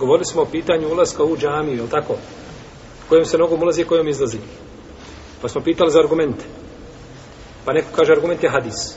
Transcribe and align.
Govorili 0.00 0.24
smo 0.24 0.42
o 0.42 0.46
pitanju 0.52 0.88
ulaska 0.88 1.24
u 1.24 1.36
džamiju, 1.36 1.76
je 1.76 1.82
li 1.82 1.90
tako? 1.90 2.14
Kojom 3.08 3.24
se 3.24 3.38
nogom 3.38 3.62
ulazi 3.62 3.82
i 3.82 3.84
kojom 3.84 4.08
izlazi. 4.08 4.38
Pa 5.42 5.48
smo 5.48 5.60
pitali 5.60 5.90
za 5.90 6.00
argumente. 6.00 6.44
Pa 7.64 7.72
neko 7.72 7.88
kaže 7.96 8.12
argument 8.12 8.42
je 8.42 8.50
hadis. 8.50 8.96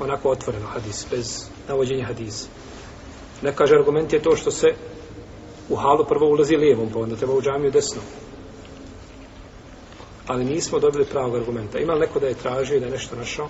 Onako 0.00 0.30
otvoreno 0.30 0.66
hadis, 0.66 1.06
bez 1.10 1.46
navođenja 1.68 2.06
hadisa. 2.06 2.48
Neko 3.42 3.58
kaže 3.58 3.74
argument 3.74 4.12
je 4.12 4.22
to 4.22 4.36
što 4.36 4.50
se 4.50 4.66
u 5.68 5.76
halu 5.76 6.04
prvo 6.08 6.28
ulazi 6.28 6.56
lijevom, 6.56 6.88
pa 6.92 6.98
onda 6.98 7.16
treba 7.16 7.34
u 7.34 7.42
džamiju 7.42 7.70
desno. 7.70 8.02
Ali 10.26 10.44
nismo 10.44 10.78
dobili 10.78 11.04
pravog 11.04 11.36
argumenta. 11.36 11.78
Ima 11.78 11.92
li 11.92 12.00
neko 12.00 12.20
da 12.20 12.26
je 12.26 12.34
tražio 12.34 12.76
i 12.76 12.80
da 12.80 12.86
je 12.86 12.92
nešto 12.92 13.16
našao? 13.16 13.48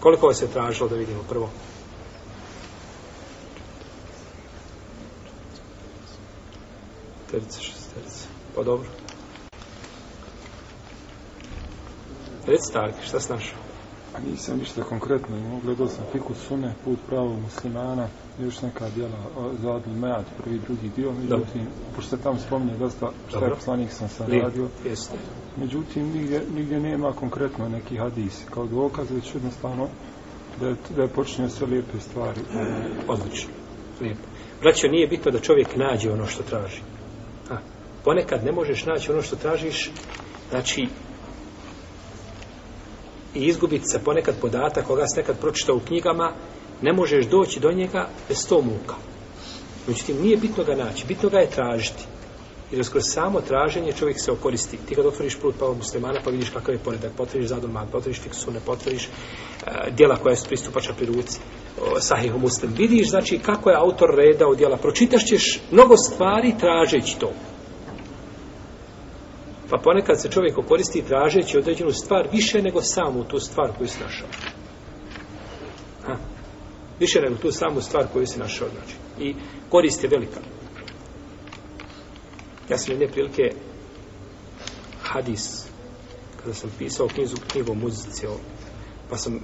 Koliko 0.00 0.26
vas 0.26 0.42
je 0.42 0.52
tražilo 0.52 0.88
da 0.88 0.96
vidimo 0.96 1.22
prvo? 1.28 1.50
Terice, 7.32 7.60
šesterice. 7.60 8.28
Pa 8.54 8.62
dobro. 8.62 8.88
Reci 12.46 12.72
Tarki, 12.72 13.06
šta 13.06 13.20
si 13.20 13.32
našao? 13.32 13.58
A 14.16 14.20
nisam 14.30 14.58
ništa 14.58 14.82
konkretno 14.82 15.36
imao. 15.36 15.60
Gledao 15.64 15.88
sam 15.88 16.04
Fiku 16.12 16.34
Sune, 16.34 16.74
Put 16.84 16.98
pravog 17.08 17.38
muslimana, 17.40 18.08
još 18.40 18.62
neka 18.62 18.90
djela 18.90 19.18
za 19.62 19.72
Adil 19.72 19.92
Mead, 19.92 20.24
prvi, 20.38 20.58
drugi 20.58 20.90
dio. 20.96 21.12
Međutim, 21.12 21.66
pošto 21.96 22.16
se 22.16 22.22
tam 22.22 22.38
spominje 22.38 22.76
dosta 22.76 23.10
šta 23.28 23.44
je 23.44 23.54
poslanik 23.54 23.92
sam 23.92 24.08
sam 24.08 24.26
radio. 24.26 24.68
Jeste. 24.84 25.16
Međutim, 25.56 26.12
nigdje, 26.12 26.42
nigdje 26.54 26.80
nema 26.80 27.12
konkretno 27.12 27.68
neki 27.68 27.96
hadis. 27.96 28.44
Kao 28.50 28.66
dokaz, 28.66 29.10
već 29.10 29.34
jednostavno 29.34 29.88
da 30.60 30.68
je, 30.68 30.76
da 30.96 31.02
je 31.02 31.08
počinio 31.08 31.50
sve 31.50 31.66
lijepe 31.66 32.00
stvari. 32.00 32.40
Odlično. 33.08 33.50
Lijepo. 34.00 34.28
Braćo, 34.60 34.88
nije 34.88 35.06
bitno 35.06 35.30
da 35.30 35.38
čovjek 35.40 35.76
nađe 35.76 36.12
ono 36.12 36.26
što 36.26 36.42
traži. 36.42 36.80
Ponekad 38.04 38.44
ne 38.44 38.52
možeš 38.52 38.84
naći 38.84 39.12
ono 39.12 39.22
što 39.22 39.36
tražiš, 39.36 39.90
znači 40.50 40.86
i 43.34 43.44
izgubiti 43.46 43.84
se 43.92 44.04
ponekad 44.04 44.34
podatak 44.40 44.86
koga 44.86 45.06
se 45.06 45.20
nekad 45.20 45.40
pročitao 45.40 45.76
u 45.76 45.80
knjigama, 45.80 46.32
ne 46.82 46.92
možeš 46.92 47.26
doći 47.26 47.60
do 47.60 47.72
njega 47.72 48.08
bez 48.28 48.48
to 48.48 48.60
muka. 48.62 48.94
Međutim, 49.86 50.22
nije 50.22 50.36
bitno 50.36 50.64
ga 50.64 50.74
naći, 50.74 51.06
bitno 51.06 51.28
ga 51.28 51.38
je 51.38 51.50
tražiti. 51.50 52.04
Jer 52.72 52.84
skoro 52.84 53.02
samo 53.02 53.40
traženje 53.40 53.92
čovjek 53.92 54.20
se 54.20 54.32
okoristi. 54.32 54.78
Ti 54.88 54.94
kad 54.94 55.06
otvoriš 55.06 55.36
put 55.36 55.54
pa 55.58 55.72
muslimana 55.72 56.20
pa 56.24 56.30
vidiš 56.30 56.50
kakav 56.50 56.74
je 56.74 56.78
poredak, 56.78 57.12
potvoriš 57.16 57.48
zadolman, 57.48 57.88
potvoriš 57.92 58.20
fiksune, 58.20 58.60
potvoriš 58.66 59.04
e, 59.04 59.08
uh, 59.08 59.94
dijela 59.94 60.16
koja 60.16 60.36
su 60.36 60.48
pristupača 60.48 60.92
pri 60.96 61.06
ruci, 61.06 61.38
uh, 62.34 62.40
muslim. 62.40 62.72
Vidiš 62.76 63.10
znači 63.10 63.38
kako 63.38 63.70
je 63.70 63.76
autor 63.76 64.10
redao 64.16 64.54
dijela. 64.54 64.76
Pročitaš 64.76 65.24
ćeš 65.24 65.60
mnogo 65.70 65.96
stvari 65.96 66.54
tražeći 66.60 67.18
to. 67.18 67.32
Pa 69.72 69.78
ponekad 69.78 70.20
se 70.20 70.30
čovjek 70.30 70.54
koristi 70.68 71.02
tražeći 71.02 71.58
određenu 71.58 71.92
stvar 71.92 72.28
više 72.32 72.62
nego 72.62 72.82
samu 72.82 73.24
tu 73.24 73.38
stvar 73.40 73.72
koju 73.78 73.88
si 73.88 74.00
našao. 74.00 74.28
Ha. 76.06 76.16
Više 77.00 77.20
nego 77.20 77.36
tu 77.36 77.52
samu 77.52 77.80
stvar 77.80 78.06
koju 78.12 78.26
si 78.26 78.38
našao. 78.38 78.68
Znači. 78.68 78.94
I 79.20 79.34
korist 79.70 80.04
je 80.04 80.08
velika. 80.08 80.40
Ja 82.68 82.78
sam 82.78 82.92
jedne 82.92 83.08
prilike 83.08 83.42
hadis, 85.02 85.66
kada 86.40 86.54
sam 86.54 86.70
pisao 86.78 87.08
knjizu, 87.08 87.36
knjigu 87.52 87.72
o 87.72 87.74
muzici, 87.74 88.26
o, 88.26 88.36
pa 89.10 89.16
sam 89.16 89.40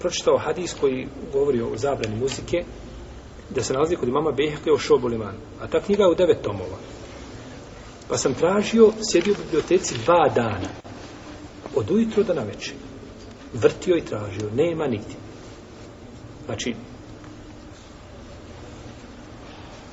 pročitao 0.00 0.38
hadis 0.38 0.74
koji 0.80 1.08
govori 1.32 1.62
o 1.62 1.76
zabrani 1.76 2.16
muzike, 2.16 2.64
da 3.50 3.62
se 3.62 3.72
nalazi 3.72 3.96
kod 3.96 4.08
imama 4.08 4.32
Beheke 4.32 4.72
o 4.72 4.78
Šobuliman. 4.78 5.34
A 5.60 5.66
ta 5.66 5.80
knjiga 5.80 6.02
je 6.02 6.10
u 6.10 6.14
devet 6.14 6.42
tomova. 6.42 6.76
Pa 8.12 8.18
sam 8.18 8.34
tražio, 8.34 8.92
sjedio 9.12 9.34
u 9.34 9.42
biblioteci 9.44 9.94
dva 10.04 10.28
dana. 10.34 10.68
Od 11.76 11.90
ujutro 11.90 12.22
do 12.22 12.34
na 12.34 12.42
večer. 12.42 12.74
Vrtio 13.54 13.96
i 13.96 14.04
tražio. 14.04 14.50
Nema 14.54 14.86
niti. 14.86 15.16
Znači, 16.46 16.74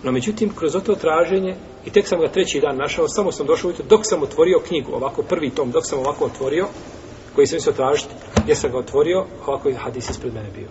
no 0.03 0.11
međutim, 0.11 0.55
kroz 0.55 0.73
to 0.85 0.95
traženje, 0.95 1.55
i 1.85 1.89
tek 1.89 2.07
sam 2.07 2.19
ga 2.19 2.27
treći 2.27 2.59
dan 2.59 2.77
našao, 2.77 3.07
samo 3.07 3.31
sam 3.31 3.47
došao 3.47 3.67
ujutro, 3.67 3.85
dok 3.89 4.01
sam 4.03 4.23
otvorio 4.23 4.59
knjigu, 4.67 4.91
ovako 4.91 5.23
prvi 5.23 5.49
tom, 5.49 5.71
dok 5.71 5.85
sam 5.85 5.99
ovako 5.99 6.25
otvorio, 6.25 6.67
koji 7.35 7.47
sam 7.47 7.55
mislio 7.55 7.73
tražiti, 7.73 8.13
gdje 8.43 8.55
sam 8.55 8.71
ga 8.71 8.77
otvorio, 8.77 9.25
ovako 9.47 9.69
je 9.69 9.75
hadis 9.75 10.09
ispred 10.09 10.33
mene 10.33 10.49
bio. 10.55 10.67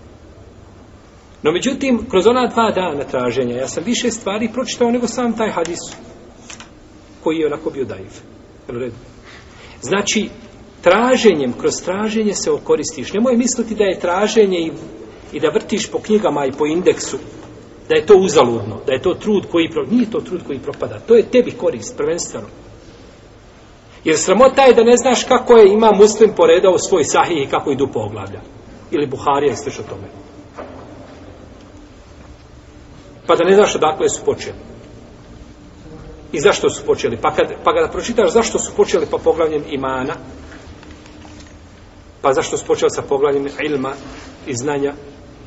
No 1.43 1.53
međutim, 1.53 2.06
kroz 2.11 2.27
ona 2.27 2.47
dva 2.47 2.71
dana 2.71 3.05
traženja, 3.05 3.56
ja 3.56 3.69
sam 3.69 3.84
više 3.84 4.11
stvari 4.11 4.51
pročitao 4.53 4.91
nego 4.91 5.06
sam 5.06 5.37
taj 5.37 5.51
hadis 5.51 5.78
koji 7.28 7.39
je 7.39 7.47
onako 7.47 7.71
bio 7.71 7.84
daiv. 7.84 8.12
Znači, 9.81 10.28
traženjem, 10.83 11.53
kroz 11.61 11.83
traženje 11.84 12.34
se 12.34 12.50
okoristiš. 12.50 13.12
Nemoj 13.12 13.37
misliti 13.37 13.75
da 13.75 13.84
je 13.84 14.00
traženje 14.00 14.59
i, 14.59 14.72
i 15.33 15.41
da 15.41 15.49
vrtiš 15.49 15.91
po 15.91 15.99
knjigama 15.99 16.47
i 16.47 16.53
po 16.53 16.66
indeksu, 16.66 17.19
da 17.89 17.94
je 17.94 18.06
to 18.06 18.15
uzaludno, 18.15 18.81
da 18.87 18.93
je 18.93 19.03
to 19.03 19.15
trud 19.15 19.47
koji 19.50 19.69
propada. 19.71 19.97
Nije 19.97 20.11
to 20.11 20.21
trud 20.21 20.41
koji 20.47 20.59
propada. 20.59 21.00
To 21.06 21.15
je 21.15 21.31
tebi 21.31 21.50
korist, 21.50 21.97
prvenstveno. 21.97 22.47
Jer 24.05 24.16
sramota 24.19 24.62
je 24.62 24.75
da 24.75 24.84
ne 24.84 24.97
znaš 24.97 25.25
kako 25.25 25.56
je 25.56 25.72
ima 25.72 25.93
muslim 25.93 26.33
poredao 26.37 26.78
svoj 26.78 27.05
sahih 27.05 27.43
i 27.43 27.50
kako 27.50 27.71
idu 27.71 27.89
poglavlja. 27.93 28.41
Ili 28.91 29.06
Buharija 29.06 29.53
i 29.53 29.56
slično 29.56 29.84
tome. 29.84 30.09
Pa 33.27 33.37
da 33.37 33.45
ne 33.45 33.55
znaš 33.55 33.75
odakle 33.75 34.09
su 34.09 34.25
počeli. 34.25 34.78
I 36.33 36.41
zašto 36.41 36.71
su 36.71 36.87
počeli? 36.87 37.16
Pa, 37.16 37.34
kad, 37.34 37.47
pa 37.65 37.75
kada 37.75 37.89
pročitaš 37.93 38.33
zašto 38.33 38.59
su 38.59 38.72
počeli 38.77 39.06
pa 39.11 39.19
poglavljem 39.25 39.65
imana, 39.71 40.15
pa 42.22 42.33
zašto 42.33 42.56
su 42.56 42.66
počeli 42.66 42.91
sa 42.91 43.03
poglavljem 43.03 43.47
ilma 43.65 43.93
i 44.47 44.55
znanja, 44.55 44.93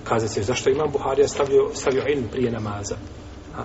kazat 0.04 0.32
ćeš 0.32 0.46
zašto 0.46 0.70
imam 0.70 0.92
Buharija 0.92 1.28
stavio, 1.28 1.70
stavio 1.74 2.04
ilm 2.08 2.28
prije 2.32 2.52
namaza. 2.52 2.96
Ha? 3.56 3.64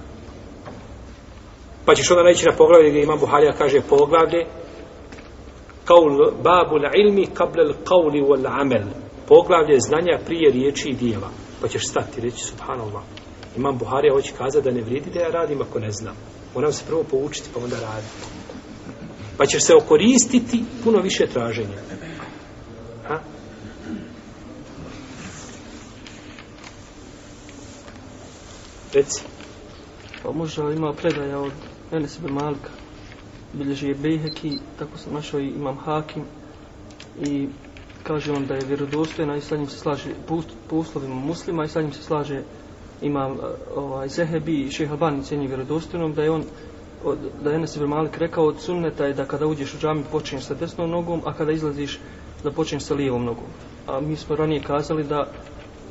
Pa 1.84 1.94
ćeš 1.94 2.10
onda 2.10 2.22
naći 2.22 2.46
na 2.46 2.56
poglavlje 2.56 2.90
gdje 2.90 3.02
imam 3.02 3.18
Buharija 3.18 3.52
kaže 3.52 3.80
poglavlje 3.80 4.46
kaul 5.84 6.32
babu 6.42 6.76
la 6.76 6.90
ilmi 6.94 7.26
kablel 7.26 7.72
kauli 7.84 8.20
wal 8.20 8.60
amel 8.60 8.86
poglavlje 9.28 9.80
znanja 9.80 10.18
prije 10.26 10.50
riječi 10.52 10.88
i 10.88 10.94
dijela. 10.94 11.30
Pa 11.60 11.68
ćeš 11.68 11.88
stati 11.88 12.20
reći 12.20 12.44
subhanallah. 12.44 13.02
Imam 13.56 13.78
Buharija 13.78 14.14
hoće 14.14 14.32
kazati 14.38 14.64
da 14.64 14.74
ne 14.74 14.82
vridi 14.82 15.10
da 15.10 15.20
ja 15.20 15.28
radim 15.28 15.62
ako 15.62 15.78
ne 15.78 15.90
znam. 15.90 16.16
Moram 16.56 16.72
se 16.72 16.84
prvo 16.86 17.04
poučiti 17.04 17.48
pa 17.54 17.60
onda 17.60 17.76
raditi. 17.80 18.26
Pa 19.36 19.46
ćeš 19.46 19.64
se 19.64 19.74
okoristiti 19.74 20.64
puno 20.84 21.00
više 21.00 21.26
traženja. 21.26 21.78
Ha? 23.08 23.20
Reci. 28.94 29.22
Pa 30.22 30.32
možda 30.32 30.72
ima 30.72 30.92
predaja 30.92 31.38
od 31.40 31.52
Enes 31.92 32.18
ibn 32.18 32.32
Malika. 32.32 32.70
Bilježi 33.52 33.88
je 33.88 33.94
Bejheki, 33.94 34.58
tako 34.78 34.98
sam 34.98 35.12
našao 35.12 35.40
i 35.40 35.48
imam 35.48 35.76
Hakim. 35.76 36.24
I 37.20 37.48
kaže 38.02 38.32
on 38.32 38.46
da 38.46 38.54
je 38.54 38.66
vjerodostojna 38.66 39.36
i 39.36 39.40
sa 39.40 39.56
njim 39.56 39.68
se 39.68 39.78
slaže 39.78 40.10
po, 40.26 40.42
po 40.68 40.76
uslovima 40.76 41.14
muslima 41.14 41.64
i 41.64 41.68
sa 41.68 41.82
njim 41.82 41.92
se 41.92 42.02
slaže 42.02 42.42
imam 43.02 43.38
ovaj, 43.74 44.08
Zehebi 44.08 44.60
i 44.60 44.70
Šeha 44.70 44.96
Bani 44.96 45.24
cijenje 45.24 45.46
vjerodostojnom 45.46 46.14
da 46.14 46.22
je 46.22 46.30
on 46.30 46.44
od, 47.04 47.18
da 47.44 47.50
je 47.50 47.56
Enes 47.56 47.76
ibn 47.76 47.86
Malik 47.86 48.18
rekao 48.18 48.46
od 48.46 48.60
sunneta 48.60 49.06
je 49.06 49.14
da 49.14 49.24
kada 49.24 49.46
uđeš 49.46 49.74
u 49.74 49.78
džami 49.78 50.04
počinješ 50.12 50.44
sa 50.44 50.54
desnom 50.54 50.90
nogom, 50.90 51.22
a 51.24 51.32
kada 51.32 51.52
izlaziš 51.52 51.98
da 52.42 52.52
počinješ 52.52 52.84
sa 52.84 52.94
lijevom 52.94 53.24
nogom. 53.24 53.48
A 53.86 54.00
mi 54.00 54.16
smo 54.16 54.36
ranije 54.36 54.62
kazali 54.62 55.04
da 55.04 55.26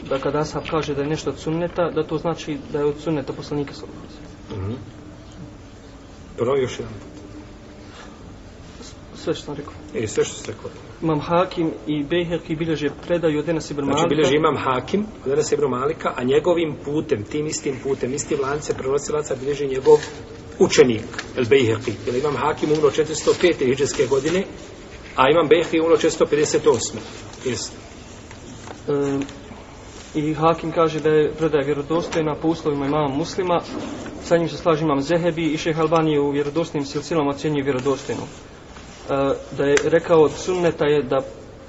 da 0.10 0.20
kada 0.20 0.40
Ashab 0.40 0.64
kaže 0.70 0.96
da 0.96 1.02
je 1.02 1.08
nešto 1.08 1.30
od 1.30 1.40
sunneta, 1.40 1.90
da 1.92 2.04
to 2.04 2.18
znači 2.18 2.58
da 2.72 2.80
je 2.80 2.86
od 2.86 2.96
sunneta 3.00 3.34
poslanika 3.34 3.74
sallallahu 3.74 4.06
Mhm. 4.52 4.72
Mm 4.72 4.76
Prvo 6.38 6.56
još 6.56 6.80
jedan 6.80 6.94
put. 6.94 7.16
Sve 9.16 9.34
što 9.34 9.46
sam 9.46 9.56
rekao. 9.56 9.74
E, 9.94 10.08
sve 10.08 10.24
što 10.24 10.36
ste 10.36 10.52
rekao. 10.52 10.72
Imam 11.06 11.20
Hakim 11.20 11.72
i 11.88 12.04
Bejherki 12.04 12.56
bilježe 12.56 12.90
predaju 13.08 13.40
od 13.40 13.50
Enes 13.50 13.72
ibn 13.72 13.82
Malika. 13.82 14.00
Znači, 14.00 14.16
bilježi 14.16 14.36
imam 14.36 14.58
Hakim 14.58 15.06
od 15.26 15.32
Enes 15.32 15.52
ibn 15.52 15.66
Malika, 15.70 16.14
a 16.16 16.24
njegovim 16.24 16.76
putem, 16.86 17.24
tim 17.24 17.46
istim 17.48 17.76
putem, 17.84 18.14
istim 18.14 18.38
lance 18.42 18.74
prenosilaca 18.74 19.36
bilježi 19.36 19.68
njegov 19.68 19.98
učenik, 20.60 21.02
El 21.38 21.46
Bejherki. 21.50 21.92
Jer 22.06 22.16
imam 22.16 22.36
Hakim 22.36 22.72
umro 22.72 22.90
405. 22.90 23.66
hiđarske 23.66 24.06
godine, 24.06 24.44
a 25.16 25.30
imam 25.30 25.48
Bejherki 25.48 25.80
umro 25.80 25.98
458. 25.98 26.96
Jesi. 27.46 27.72
E, 28.88 29.20
I 30.16 30.34
Hakim 30.34 30.72
kaže 30.72 31.00
da 31.00 31.10
je 31.10 31.34
predaja 31.38 31.66
vjerodostojna 31.66 32.36
po 32.42 32.48
uslovima 32.48 32.86
imama 32.86 33.08
muslima, 33.08 33.62
sa 34.24 34.38
njim 34.38 34.50
se 34.50 34.58
slaži 34.58 34.84
imam 34.84 35.02
Zehebi 35.02 35.46
i 35.54 35.58
šeh 35.58 35.80
Albani 35.80 36.20
u 36.20 36.32
vjerodostojnim 36.32 36.86
silsilama 36.86 37.30
ocjenjuje 37.30 37.64
vjerodostojno. 37.64 38.22
E, 39.10 39.34
da 39.58 39.64
je 39.64 39.76
rekao 39.84 40.22
od 40.22 40.32
sunneta 40.32 40.86
je 40.86 41.04
da 41.04 41.22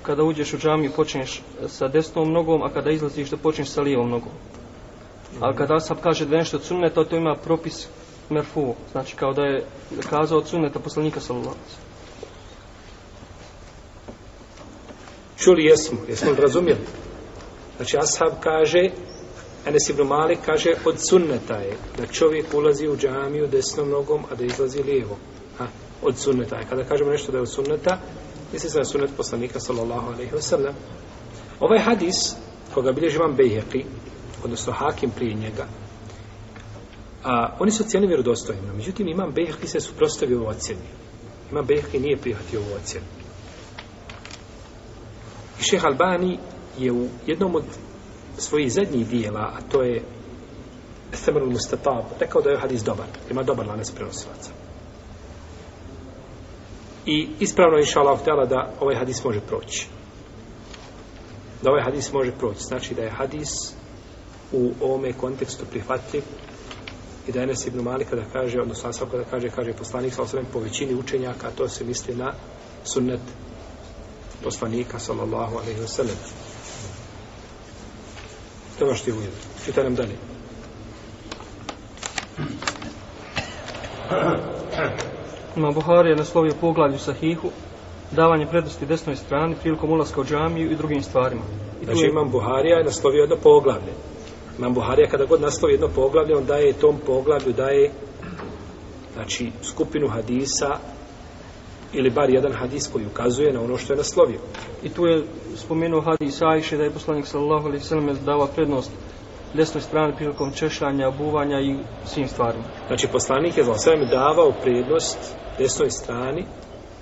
kada 0.03 0.23
uđeš 0.23 0.55
u 0.55 0.59
džamiju 0.59 0.91
počneš 0.97 1.43
sa 1.69 1.88
desnom 1.88 2.33
nogom, 2.33 2.62
a 2.62 2.71
kada 2.71 2.91
izlaziš 2.91 3.31
da 3.31 3.37
počneš 3.37 3.69
sa 3.69 3.83
lijevom 3.83 4.11
nogom. 4.11 4.33
Ali 5.41 5.56
kada 5.56 5.75
Ashab 5.75 5.97
kaže 6.03 6.27
da 6.27 6.37
nešto 6.37 6.56
od 6.56 6.65
sunneta, 6.65 7.05
to 7.05 7.17
ima 7.17 7.35
propis 7.44 7.88
merfu. 8.31 8.75
Znači 8.93 9.17
kao 9.17 9.33
da 9.33 9.43
je 9.43 9.65
kazao 10.11 10.38
od 10.38 10.49
sunneta 10.49 10.79
poslanika 10.79 11.21
sallallahu. 11.21 11.56
Čuli 15.37 15.65
jesmo, 15.65 15.99
jesmo 16.09 16.31
li 16.31 16.37
razumjeli? 16.37 16.81
Znači, 17.77 17.97
Ashab 17.97 18.41
kaže, 18.41 18.91
Enes 19.67 19.89
ibn 19.89 20.03
Malik 20.03 20.39
kaže, 20.47 20.73
od 20.85 20.97
sunneta 21.11 21.56
je 21.56 21.77
da 21.99 22.06
čovjek 22.06 22.55
ulazi 22.55 22.89
u 22.89 22.97
džamiju 22.97 23.47
desnom 23.47 23.91
nogom, 23.91 24.25
a 24.31 24.35
da 24.35 24.44
izlazi 24.44 24.82
lijevo. 24.82 25.17
Ha, 25.59 25.67
od 26.02 26.19
sunneta 26.19 26.56
je. 26.56 26.66
Kada 26.69 26.84
kažemo 26.84 27.10
nešto 27.10 27.32
da 27.32 27.38
je 27.38 27.43
od 27.43 27.52
sunneta, 27.52 27.98
misli 28.52 28.70
se 28.70 28.78
na 28.78 28.84
sunnet 28.84 29.10
poslanika, 29.16 29.60
sallallahu 29.60 30.06
alaihi 30.06 30.32
wa 30.32 30.40
sallam. 30.40 30.75
Ovaj 31.60 31.78
hadis, 31.78 32.37
koga 32.75 32.93
bilježi 32.93 33.19
vam 33.19 33.37
Bejheqi, 33.37 33.84
odnosno 34.44 34.72
Hakim 34.72 35.10
prije 35.10 35.34
njega, 35.34 35.66
a, 37.25 37.56
oni 37.58 37.70
su 37.70 37.84
cijeli 37.84 38.06
vjerodostojno. 38.06 38.75
Međutim, 38.76 39.08
imam 39.08 39.34
Bejheqi 39.34 39.66
se 39.66 39.81
suprostavio 39.81 40.43
u 40.43 40.46
ocjeni. 40.46 40.88
Imam 41.50 41.66
Bejheqi 41.66 42.00
nije 42.00 42.16
prihvatio 42.16 42.60
u 42.60 42.76
ocjeni. 42.82 43.06
I 45.60 45.62
šeh 45.62 45.84
Albani 45.84 46.38
je 46.78 46.93
u 46.93 47.08
jednom 47.26 47.54
od 47.54 47.64
svojih 48.38 48.72
zadnjih 48.72 49.08
dijela, 49.08 49.40
a 49.40 49.60
to 49.70 49.82
je 49.82 50.02
Themerul 51.25 51.50
Mustatab, 51.50 52.04
rekao 52.20 52.43
da 52.43 52.50
je 52.50 52.56
ovaj 52.56 52.62
hadis 52.62 52.82
dobar, 52.82 53.06
ima 53.31 53.43
dobar 53.43 53.66
lanac 53.66 53.90
prenosilaca. 53.90 54.66
I 57.06 57.29
ispravno 57.41 57.76
je 57.76 57.81
inša 57.81 58.00
Allah 58.00 58.20
htjela 58.20 58.47
da 58.47 58.73
ovaj 58.81 58.97
hadis 58.97 59.25
može 59.25 59.41
proći. 59.41 59.88
Da 61.62 61.70
ovaj 61.70 61.82
hadis 61.82 62.12
može 62.12 62.32
proći. 62.32 62.62
Znači 62.62 62.94
da 62.94 63.03
je 63.03 63.11
hadis 63.11 63.49
u 64.53 64.73
ovome 64.81 65.12
kontekstu 65.12 65.64
prihvatljiv 65.70 66.23
i 67.29 67.32
da 67.32 67.38
je 67.38 67.44
Enes 67.44 67.67
ibn 67.67 67.82
Malik 67.82 68.11
kada 68.11 68.25
kaže, 68.32 68.61
odnosno 68.61 68.88
Asab 68.88 69.11
kada 69.11 69.25
kaže, 69.25 69.49
kaže 69.49 69.73
poslanik 69.73 70.14
sa 70.14 70.23
osvrame 70.23 70.49
po 70.53 70.61
većini 70.61 70.94
učenjaka, 70.94 71.50
to 71.50 71.69
se 71.69 71.85
misli 71.85 72.17
na 72.17 72.32
sunnet 72.85 73.20
poslanika 74.44 74.99
sallallahu 74.99 75.56
alaihi 75.56 75.81
wa 75.81 75.87
sallam. 75.87 76.17
To 78.79 78.87
je 78.87 78.94
što 78.94 79.11
je 79.11 79.14
ujedno. 79.14 79.38
Čitaj 79.64 79.85
nam 79.85 79.94
dalje. 79.94 80.17
Ima 85.56 85.70
Buhari 85.70 86.11
je 86.11 86.17
naslovio 86.17 86.53
poglavlju 86.61 86.99
sahihu, 86.99 87.49
davanje 88.11 88.47
prednosti 88.47 88.87
desnoj 88.87 89.17
strani 89.17 89.56
prilikom 89.61 89.91
ulaska 89.91 90.20
u 90.20 90.25
džamiju 90.25 90.70
i 90.70 90.76
drugim 90.76 91.03
stvarima. 91.03 91.43
I 91.82 91.85
Znači 91.85 92.06
imam 92.06 92.31
Buharija 92.31 92.79
je 92.79 92.85
naslovio 92.85 93.20
jedno 93.20 93.37
poglavlje. 93.43 93.93
Imam 94.58 94.75
Buharija 94.75 95.08
kada 95.08 95.25
god 95.25 95.41
naslovi 95.41 95.75
jedno 95.75 95.88
poglavlje, 95.88 96.37
on 96.37 96.44
daje 96.44 96.73
tom 96.73 96.99
poglavlju, 97.06 97.53
daje 97.53 97.91
znači 99.14 99.53
skupinu 99.62 100.08
hadisa 100.08 100.76
ili 101.93 102.11
bar 102.11 102.31
jedan 102.31 102.53
hadis 102.53 102.91
koji 102.93 103.06
ukazuje 103.06 103.53
na 103.53 103.61
ono 103.61 103.76
što 103.76 103.93
je 103.93 103.97
naslovio. 103.97 104.41
I 104.82 104.88
tu 104.88 105.06
je 105.06 105.25
spomenuo 105.55 106.00
hadis 106.00 106.43
Ajše 106.43 106.76
da 106.76 106.85
je 106.85 106.91
poslanik 106.91 107.26
sallallahu 107.26 107.67
alejhi 107.67 107.82
ve 107.82 107.88
sellem 107.88 108.19
dava 108.25 108.47
prednost 108.47 108.91
desnoj 109.55 109.82
strani 109.82 110.17
prilikom 110.17 110.53
češljanja, 110.53 111.08
obuvanja 111.08 111.61
i 111.61 111.76
svim 112.05 112.29
stvarima. 112.29 112.64
Znači 112.87 113.08
poslanik 113.12 113.56
je 113.56 113.64
sve 113.64 113.97
mi 113.97 114.06
davao 114.06 114.53
prednost 114.62 115.37
desnoj 115.58 115.91
strani 115.91 116.44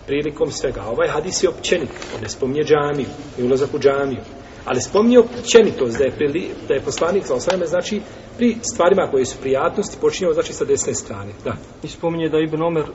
prilikom 0.07 0.51
svega. 0.51 0.83
Ovaj 0.83 1.09
hadis 1.09 1.43
je 1.43 1.49
općenit, 1.49 1.89
on 2.17 2.23
ne 2.23 2.29
spominje 2.29 2.63
džamiju 2.63 3.09
i 3.39 3.43
ulazak 3.43 3.75
u 3.75 3.79
džamiju. 3.79 4.21
Ali 4.65 4.81
spominje 4.81 5.19
općenitost 5.19 5.99
da 5.99 6.05
je, 6.05 6.11
prili, 6.11 6.51
da 6.69 6.75
je 6.75 6.81
poslanik 6.81 7.27
za 7.27 7.41
sve 7.41 7.67
znači 7.67 8.01
pri 8.37 8.57
stvarima 8.73 9.09
koje 9.11 9.25
su 9.25 9.37
prijatnosti 9.41 9.99
počinjao 10.01 10.35
znači 10.35 10.53
sa 10.53 10.65
desne 10.65 10.95
strane. 10.95 11.33
Da. 11.45 11.57
I 11.83 11.89
spominje 11.89 12.29
da 12.29 12.39
Ibn 12.39 12.63
Omer 12.63 12.85
uh, 12.85 12.89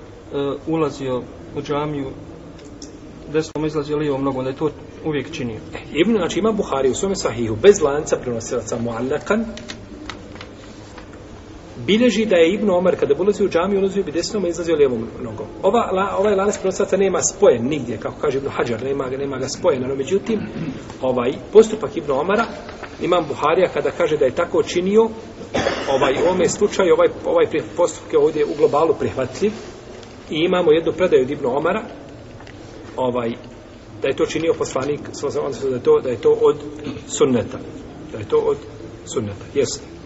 ulazio 0.67 1.21
u 1.55 1.61
džamiju 1.61 2.11
desnom 3.33 3.65
izlazio 3.65 3.97
lijevom 3.97 4.23
nogom, 4.23 4.43
da 4.43 4.49
je 4.49 4.55
to 4.55 4.69
uvijek 5.05 5.31
činio. 5.31 5.59
Ibn, 5.93 6.11
znači 6.17 6.39
ima 6.39 6.51
Buhari 6.51 6.89
u 6.89 6.95
svome 6.95 7.15
sahihu 7.15 7.55
bez 7.55 7.81
lanca 7.81 8.17
prenosilaca 8.21 8.77
muallakan 8.79 9.45
bilježi 11.89 12.25
da 12.25 12.35
je 12.35 12.53
Ibn 12.53 12.69
Omar 12.69 12.95
kada 12.95 13.13
bi 13.13 13.21
ulazio 13.21 13.45
u 13.45 13.49
džamiju 13.49 13.79
ulazio 13.79 14.03
bi 14.03 14.11
desnom 14.11 14.45
izlazio 14.45 14.75
lijevom 14.75 15.07
nogom. 15.21 15.47
Ova, 15.63 15.91
la, 15.91 16.15
ovaj 16.17 16.35
lanac 16.35 16.57
prenosaca 16.57 16.97
nema 16.97 17.19
spojen 17.33 17.63
nigdje, 17.67 17.97
kako 17.97 18.21
kaže 18.21 18.37
Ibn 18.37 18.49
Hajar, 18.49 18.83
nema, 18.83 19.09
ga- 19.09 19.17
nema 19.17 19.37
ga 19.37 19.47
spojen, 19.47 19.81
no 19.81 19.95
međutim, 19.95 20.39
ovaj 21.01 21.31
postupak 21.53 21.97
Ibn 21.97 22.11
Omara, 22.11 22.45
imam 23.01 23.25
Buharija 23.27 23.67
kada 23.73 23.91
kaže 23.91 24.17
da 24.17 24.25
je 24.25 24.35
tako 24.35 24.63
činio, 24.63 25.09
ovaj, 25.89 26.13
u 26.13 26.25
ovome 26.27 26.49
slučaju, 26.49 26.93
ovaj, 26.93 27.09
ovaj 27.25 27.45
postupak 27.77 28.13
je 28.13 28.19
ovdje 28.19 28.45
u 28.45 28.57
globalu 28.57 28.93
prihvatljiv 28.99 29.51
i 30.29 30.35
imamo 30.49 30.71
jednu 30.71 30.91
predaju 30.91 31.23
od 31.23 31.31
Ibn 31.31 31.45
Omara, 31.45 31.83
ovaj, 32.97 33.29
da 34.01 34.07
je 34.07 34.15
to 34.15 34.25
činio 34.25 34.53
poslanik, 34.57 34.99
da 35.69 35.75
je 35.75 35.83
to, 35.83 35.99
da 36.03 36.09
je 36.09 36.21
to 36.21 36.37
od 36.41 36.55
sunneta. 37.07 37.57
Da 38.11 38.17
je 38.17 38.25
to 38.29 38.37
od 38.37 38.57
sunneta. 39.13 39.45
Jeste. 39.53 39.98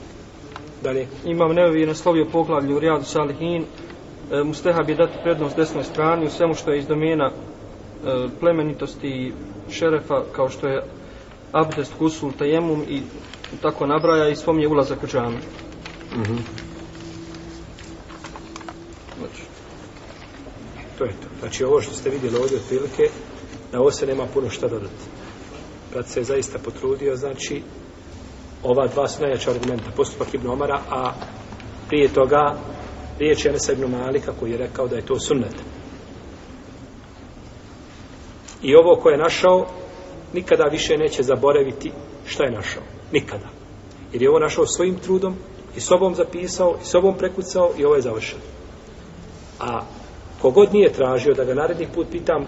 Dalje. 0.83 1.07
Imam 1.25 1.53
Nevevi 1.53 1.81
je 1.81 1.87
naslovio 1.87 2.25
poglavlje 2.31 2.75
u 2.75 2.79
Rijadu 2.79 3.03
Salihin, 3.05 3.65
e, 4.31 4.43
Mustehab 4.43 4.89
je 4.89 4.95
dati 4.95 5.17
prednost 5.23 5.55
desnoj 5.55 5.83
strani 5.83 6.25
u 6.25 6.29
svemu 6.29 6.53
što 6.53 6.71
je 6.71 6.79
iz 6.79 6.87
domena 6.87 7.31
e, 7.31 7.31
plemenitosti 8.39 9.07
i 9.07 9.33
šerefa, 9.71 10.23
kao 10.35 10.49
što 10.49 10.67
je 10.67 10.83
abdest, 11.51 11.93
kusul, 11.97 12.31
tajemum 12.31 12.83
i 12.89 13.01
tako 13.61 13.87
nabraja 13.87 14.29
i 14.29 14.35
spominje 14.35 14.67
ulazak 14.67 15.03
u 15.03 15.07
džamiju. 15.07 15.39
Mhm. 16.15 16.35
Znači, 19.17 19.43
To 20.97 21.03
je 21.03 21.11
to. 21.11 21.27
Znači 21.39 21.63
ovo 21.63 21.81
što 21.81 21.93
ste 21.93 22.09
vidjeli 22.09 22.37
ovdje 22.37 22.57
otprilike, 22.57 23.03
da 23.71 23.79
ovo 23.79 23.91
se 23.91 24.05
nema 24.05 24.25
puno 24.33 24.49
šta 24.49 24.67
dodati. 24.67 25.03
Brat 25.91 26.07
se 26.07 26.19
je 26.19 26.23
zaista 26.23 26.59
potrudio, 26.59 27.15
znači 27.15 27.61
ova 28.63 28.87
dva 28.87 29.07
su 29.07 29.21
najjača 29.21 29.51
argumenta, 29.51 29.91
postupak 29.95 30.33
Ibn 30.33 30.49
Omara, 30.49 30.79
a 30.89 31.13
prije 31.87 32.07
toga 32.07 32.55
riječ 33.19 33.45
je 33.45 33.49
Enesa 33.49 33.71
Ibn 33.73 33.91
Malika 33.91 34.33
koji 34.39 34.51
je 34.51 34.57
rekao 34.57 34.87
da 34.87 34.95
je 34.95 35.05
to 35.05 35.19
sunnet. 35.19 35.55
I 38.61 38.75
ovo 38.75 38.95
ko 38.95 39.09
je 39.09 39.17
našao, 39.17 39.65
nikada 40.33 40.63
više 40.63 40.97
neće 40.97 41.23
zaboraviti 41.23 41.91
šta 42.25 42.43
je 42.43 42.51
našao. 42.51 42.83
Nikada. 43.11 43.47
Jer 44.13 44.21
je 44.21 44.29
ovo 44.29 44.39
našao 44.39 44.65
svojim 44.65 44.95
trudom 44.95 45.35
i 45.75 45.79
sobom 45.79 46.15
zapisao 46.15 46.75
i 46.81 46.85
sobom 46.85 47.17
prekucao 47.17 47.71
i 47.77 47.85
ovo 47.85 47.95
je 47.95 48.01
završeno. 48.01 48.41
A 49.59 49.81
kogod 50.41 50.73
nije 50.73 50.93
tražio 50.93 51.33
da 51.33 51.43
ga 51.43 51.53
naredni 51.53 51.87
put 51.95 52.07
pitam 52.11 52.45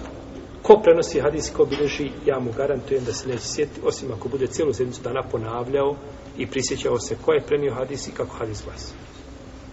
ko 0.66 0.80
prenosi 0.84 1.20
hadis, 1.20 1.52
ko 1.54 1.66
bilježi, 1.66 2.12
ja 2.26 2.40
mu 2.40 2.52
garantujem 2.52 3.06
da 3.06 3.14
se 3.14 3.30
neće 3.30 3.48
sjetiti, 3.48 3.82
osim 3.84 4.12
ako 4.12 4.30
bude 4.30 4.48
cijelu 4.48 4.74
sedmicu 4.74 5.02
dana 5.04 5.24
ponavljao 5.32 5.96
i 6.38 6.48
prisjećao 6.48 7.00
se 7.00 7.16
ko 7.26 7.34
je 7.34 7.46
prenio 7.48 7.74
hadis 7.74 8.08
i 8.08 8.12
kako 8.12 8.38
hadis 8.38 8.64
glasi. 8.66 8.94